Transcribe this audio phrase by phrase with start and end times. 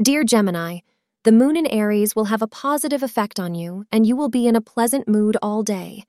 [0.00, 0.78] Dear Gemini,
[1.24, 4.46] the moon in Aries will have a positive effect on you, and you will be
[4.46, 6.04] in a pleasant mood all day.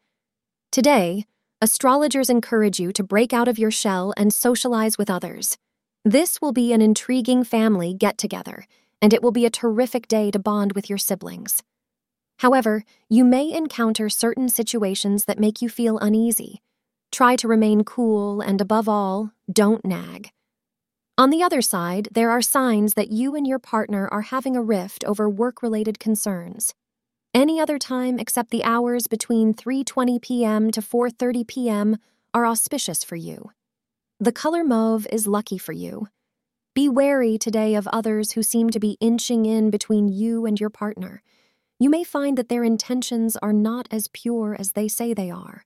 [0.71, 1.25] Today,
[1.59, 5.57] astrologers encourage you to break out of your shell and socialize with others.
[6.05, 8.67] This will be an intriguing family get together,
[9.01, 11.63] and it will be a terrific day to bond with your siblings.
[12.37, 16.61] However, you may encounter certain situations that make you feel uneasy.
[17.11, 20.29] Try to remain cool, and above all, don't nag.
[21.19, 24.61] On the other side, there are signs that you and your partner are having a
[24.61, 26.73] rift over work-related concerns.
[27.33, 30.71] Any other time except the hours between 3:20 p.m.
[30.71, 31.97] to 4:30 p.m.
[32.33, 33.51] are auspicious for you.
[34.21, 36.07] The color mauve is lucky for you.
[36.73, 40.69] Be wary today of others who seem to be inching in between you and your
[40.69, 41.21] partner.
[41.81, 45.65] You may find that their intentions are not as pure as they say they are.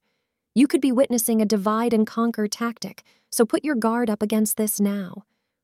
[0.52, 4.56] You could be witnessing a divide and conquer tactic, so put your guard up against
[4.56, 5.22] this now.